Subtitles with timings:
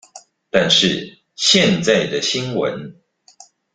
[0.49, 2.95] 但是現在的新聞